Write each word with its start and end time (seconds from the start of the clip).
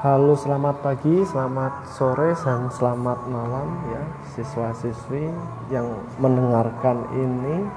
Halo, 0.00 0.32
selamat 0.32 0.80
pagi, 0.80 1.12
selamat 1.28 1.84
sore, 1.84 2.32
dan 2.32 2.72
selamat 2.72 3.20
malam 3.28 3.68
ya 3.92 4.00
siswa-siswi 4.32 5.28
yang 5.68 5.92
mendengarkan 6.16 7.04
ini. 7.12 7.68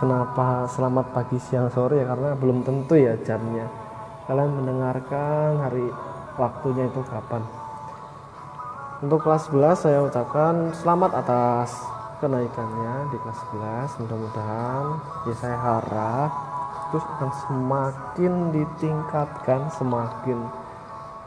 Kenapa 0.00 0.64
selamat 0.64 1.12
pagi, 1.12 1.36
siang, 1.36 1.68
sore 1.68 2.00
ya? 2.00 2.08
Karena 2.08 2.32
belum 2.40 2.64
tentu 2.64 2.96
ya 2.96 3.20
jamnya. 3.20 3.68
Kalian 4.24 4.56
mendengarkan 4.56 5.60
hari 5.60 5.92
waktunya 6.40 6.88
itu 6.88 7.04
kapan? 7.04 7.44
Untuk 9.04 9.28
kelas 9.28 9.52
11 9.52 9.76
saya 9.76 10.00
ucapkan 10.08 10.72
selamat 10.72 11.20
atas 11.20 11.84
kenaikannya 12.24 13.12
di 13.12 13.16
kelas 13.20 13.40
11. 13.92 14.00
Mudah-mudahan 14.08 14.84
ya 15.28 15.34
saya 15.36 15.58
harap 15.60 16.55
terus 16.90 17.04
akan 17.18 17.30
semakin 17.46 18.32
ditingkatkan 18.54 19.60
semakin 19.74 20.38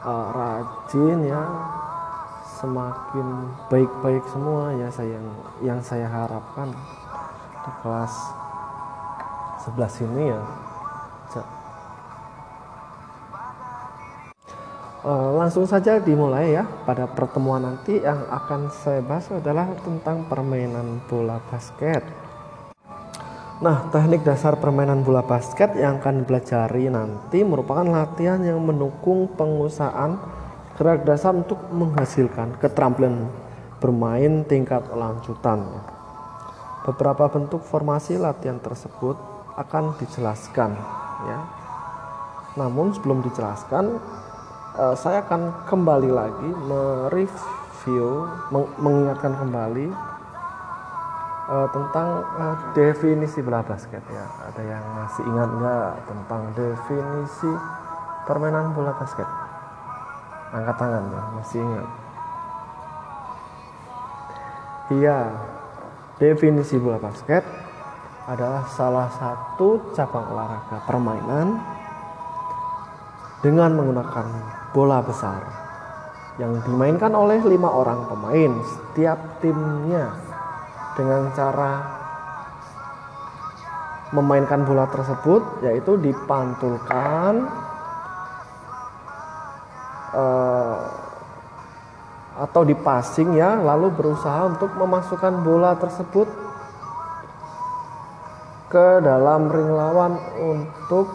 uh, 0.03 0.27
rajin 0.31 1.20
ya 1.27 1.43
semakin 2.59 3.47
baik-baik 3.71 4.23
semua 4.35 4.75
ya 4.75 4.91
saya 4.91 5.15
yang, 5.15 5.27
yang 5.63 5.79
saya 5.79 6.07
harapkan. 6.11 6.75
Di 7.63 7.71
kelas 7.79 8.13
11 9.63 10.05
ini 10.11 10.23
ya. 10.35 10.41
Uh, 14.99 15.31
langsung 15.39 15.63
saja 15.63 15.95
dimulai 16.03 16.59
ya. 16.59 16.67
Pada 16.84 17.07
pertemuan 17.07 17.63
nanti 17.63 18.03
yang 18.03 18.20
akan 18.27 18.67
saya 18.67 18.99
bahas 18.99 19.31
adalah 19.31 19.71
tentang 19.79 20.27
permainan 20.27 20.99
bola 21.07 21.39
basket 21.48 22.03
Nah, 23.59 23.91
teknik 23.91 24.23
dasar 24.23 24.55
permainan 24.55 25.04
bola 25.04 25.20
basket 25.20 25.76
yang 25.76 25.99
akan 25.99 26.23
dipelajari 26.23 26.88
nanti 26.88 27.44
merupakan 27.44 27.84
latihan 27.84 28.40
yang 28.40 28.55
mendukung 28.63 29.35
pengusahaan 29.35 30.16
gerak 30.80 31.04
dasar 31.04 31.35
untuk 31.35 31.60
menghasilkan 31.68 32.55
keterampilan 32.55 33.27
bermain 33.84 34.48
tingkat 34.48 34.88
lanjutan. 34.96 35.68
Beberapa 36.88 37.27
bentuk 37.27 37.60
formasi 37.68 38.16
latihan 38.16 38.63
tersebut 38.63 39.20
akan 39.60 39.91
dijelaskan 39.99 40.79
ya. 41.27 41.40
Namun 42.55 42.96
sebelum 42.96 43.20
dijelaskan, 43.27 43.99
eh, 44.79 44.96
saya 44.96 45.20
akan 45.27 45.68
kembali 45.68 46.07
lagi 46.07 46.49
mereview, 46.63 48.23
mengingatkan 48.79 49.35
kembali 49.35 49.91
uh, 51.49 51.67
tentang 51.73 52.07
uh, 52.37 52.55
definisi 52.77 53.41
bola 53.41 53.65
basket 53.65 54.05
ya. 54.07 54.25
Ada 54.53 54.61
yang 54.61 54.83
masih 54.93 55.23
ingat 55.25 55.49
nggak 55.49 55.91
tentang 56.05 56.41
definisi 56.53 57.51
permainan 58.29 58.71
bola 58.77 58.93
basket? 58.95 59.25
Angkat 60.53 60.75
tangan 60.77 61.03
ya, 61.09 61.23
masih 61.37 61.59
ingat? 61.61 61.87
Iya, 64.89 65.19
definisi 66.17 66.75
bola 66.81 66.97
basket 66.97 67.45
adalah 68.29 68.66
salah 68.69 69.09
satu 69.17 69.94
cabang 69.94 70.25
olahraga 70.29 70.77
permainan 70.85 71.57
dengan 73.41 73.73
menggunakan 73.73 74.25
bola 74.73 75.01
besar 75.01 75.41
yang 76.38 76.55
dimainkan 76.63 77.11
oleh 77.11 77.41
lima 77.41 77.67
orang 77.73 78.05
pemain 78.05 78.51
setiap 78.63 79.41
timnya 79.41 80.28
dengan 81.00 81.31
cara 81.31 81.72
memainkan 84.11 84.67
bola 84.67 84.83
tersebut 84.91 85.63
yaitu 85.63 85.95
dipantulkan 85.95 87.47
uh, 90.11 90.77
atau 92.39 92.61
dipasing 92.67 93.39
ya 93.39 93.55
lalu 93.55 93.95
berusaha 93.95 94.51
untuk 94.51 94.75
memasukkan 94.75 95.33
bola 95.39 95.79
tersebut 95.79 96.27
ke 98.67 98.88
dalam 99.01 99.49
ring 99.49 99.71
lawan 99.71 100.13
untuk 100.38 101.09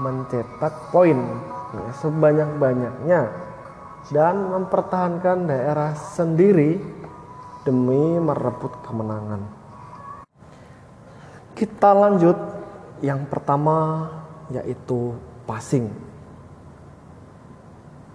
mencetak 0.00 0.90
poin 0.90 1.16
ya, 1.74 1.90
sebanyak-banyaknya 2.00 3.22
dan 4.12 4.34
mempertahankan 4.52 5.48
daerah 5.48 5.96
sendiri 5.96 6.80
demi 7.64 8.20
merebut 8.20 8.72
kemenangan. 8.84 9.42
Kita 11.56 11.90
lanjut 11.96 12.36
yang 13.00 13.24
pertama 13.26 14.08
yaitu 14.52 15.16
passing. 15.48 15.88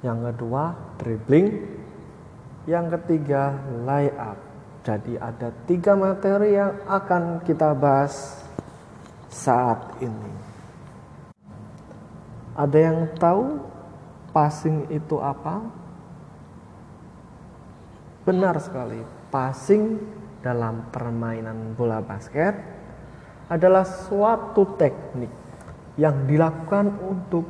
Yang 0.06 0.34
kedua 0.34 0.78
dribbling. 1.02 1.48
Yang 2.70 2.86
ketiga 3.02 3.58
layup. 3.84 4.38
Jadi 4.86 5.18
ada 5.18 5.50
tiga 5.66 5.98
materi 5.98 6.56
yang 6.56 6.86
akan 6.86 7.42
kita 7.44 7.74
bahas 7.74 8.46
saat 9.28 9.98
ini. 10.00 10.34
Ada 12.54 12.78
yang 12.78 12.98
tahu 13.18 13.60
passing 14.36 14.88
itu 14.94 15.18
apa? 15.20 15.64
Benar 18.28 18.62
sekali, 18.62 19.02
passing 19.30 20.02
dalam 20.42 20.90
permainan 20.90 21.78
bola 21.78 22.02
basket 22.02 22.58
adalah 23.50 23.86
suatu 23.86 24.78
teknik 24.78 25.32
yang 25.98 26.26
dilakukan 26.30 26.94
untuk 27.02 27.46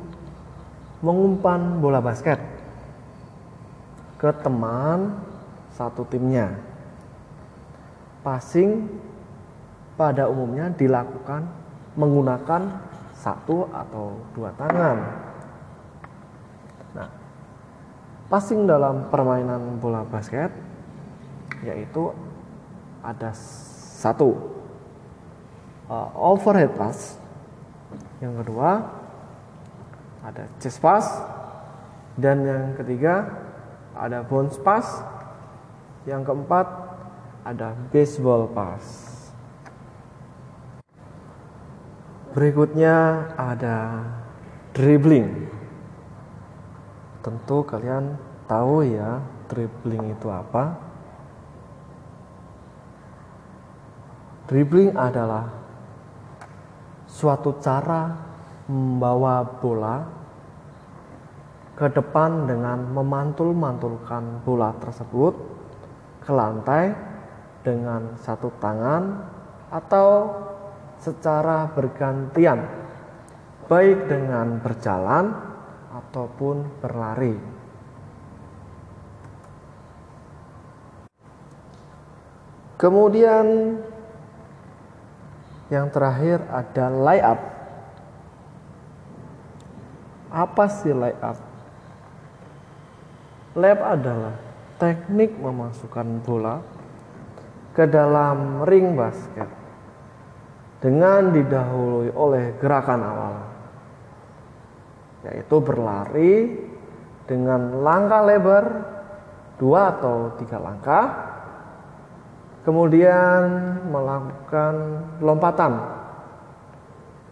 mengumpan 1.00 1.80
bola 1.80 2.00
basket 2.00 2.40
ke 4.20 4.30
teman 4.44 5.16
satu 5.72 6.04
timnya. 6.08 6.52
Passing 8.20 8.84
pada 9.96 10.28
umumnya 10.28 10.68
dilakukan 10.76 11.48
menggunakan 11.96 12.62
satu 13.16 13.68
atau 13.72 14.16
dua 14.36 14.52
tangan. 14.56 14.98
Nah, 16.96 17.08
passing 18.28 18.68
dalam 18.68 19.08
permainan 19.08 19.80
bola 19.80 20.04
basket 20.04 20.52
yaitu 21.64 22.12
ada 23.00 23.32
satu 24.00 24.36
uh, 25.88 26.08
overhead 26.16 26.72
pass, 26.76 27.20
yang 28.20 28.36
kedua 28.40 28.88
ada 30.20 30.44
chest 30.60 30.80
pass, 30.80 31.20
dan 32.20 32.44
yang 32.44 32.64
ketiga 32.76 33.28
ada 33.96 34.20
bounce 34.24 34.60
pass, 34.60 35.00
yang 36.04 36.24
keempat 36.24 36.68
ada 37.44 37.72
baseball 37.88 38.48
pass. 38.52 39.08
Berikutnya 42.30 43.26
ada 43.34 44.06
dribbling. 44.70 45.50
Tentu 47.26 47.66
kalian 47.66 48.14
tahu 48.46 48.86
ya 48.86 49.18
dribbling 49.50 50.14
itu 50.14 50.30
apa? 50.30 50.89
Dribbling 54.50 54.98
adalah 54.98 55.46
suatu 57.06 57.62
cara 57.62 58.10
membawa 58.66 59.46
bola 59.46 60.02
ke 61.78 61.86
depan 61.86 62.50
dengan 62.50 62.82
memantul-mantulkan 62.90 64.42
bola 64.42 64.74
tersebut 64.82 65.38
ke 66.26 66.34
lantai 66.34 66.90
dengan 67.62 68.18
satu 68.18 68.50
tangan 68.58 69.22
atau 69.70 70.34
secara 70.98 71.70
bergantian, 71.70 72.66
baik 73.70 74.10
dengan 74.10 74.58
berjalan 74.58 75.30
ataupun 75.94 76.82
berlari. 76.82 77.38
Kemudian 82.74 83.46
yang 85.70 85.86
terakhir 85.88 86.42
ada 86.50 86.90
layup. 86.90 87.40
Apa 90.30 90.64
sih 90.66 90.90
layup? 90.90 91.38
Layup 93.54 93.80
adalah 93.82 94.34
teknik 94.82 95.38
memasukkan 95.38 96.26
bola 96.26 96.58
ke 97.70 97.86
dalam 97.86 98.66
ring 98.66 98.98
basket 98.98 99.46
dengan 100.82 101.30
didahului 101.30 102.10
oleh 102.16 102.56
gerakan 102.58 103.00
awal 103.04 103.34
yaitu 105.28 105.56
berlari 105.60 106.56
dengan 107.28 107.84
langkah 107.84 108.24
lebar 108.24 108.64
dua 109.60 109.92
atau 109.92 110.32
tiga 110.40 110.56
langkah 110.56 111.29
kemudian 112.60 113.42
melakukan 113.88 114.74
lompatan 115.24 115.80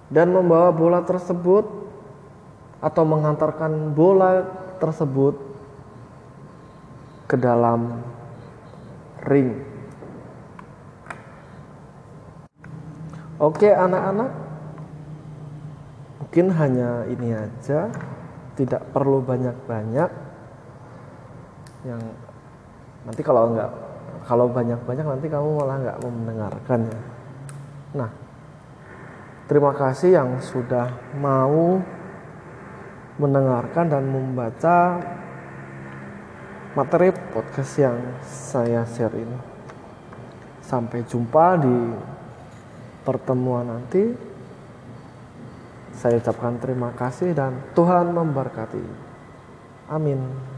dan 0.08 0.32
membawa 0.32 0.72
bola 0.72 1.00
tersebut 1.04 1.68
atau 2.80 3.04
mengantarkan 3.04 3.92
bola 3.92 4.46
tersebut 4.80 5.36
ke 7.28 7.36
dalam 7.36 8.00
ring. 9.28 9.60
Oke, 13.38 13.70
anak-anak, 13.70 14.30
mungkin 16.18 16.46
hanya 16.58 17.06
ini 17.06 17.30
aja, 17.38 17.86
tidak 18.58 18.82
perlu 18.90 19.22
banyak-banyak. 19.22 20.10
Yang 21.86 22.02
nanti 23.06 23.22
kalau 23.22 23.54
enggak, 23.54 23.70
kalau 24.26 24.50
banyak-banyak 24.50 25.06
nanti 25.06 25.26
kamu 25.30 25.48
malah 25.60 25.76
nggak 25.78 25.98
mau 26.02 26.10
mendengarkannya. 26.10 27.00
Nah, 27.94 28.10
terima 29.46 29.72
kasih 29.76 30.18
yang 30.18 30.40
sudah 30.42 30.92
mau 31.18 31.78
mendengarkan 33.18 33.90
dan 33.90 34.04
membaca 34.06 35.02
materi 36.78 37.10
podcast 37.10 37.72
yang 37.82 37.98
saya 38.22 38.86
share 38.86 39.14
ini. 39.18 39.38
Sampai 40.62 41.02
jumpa 41.02 41.58
di 41.58 41.76
pertemuan 43.02 43.66
nanti. 43.66 44.04
Saya 45.98 46.22
ucapkan 46.22 46.62
terima 46.62 46.94
kasih 46.94 47.34
dan 47.34 47.74
Tuhan 47.74 48.14
memberkati. 48.14 48.84
Amin. 49.90 50.57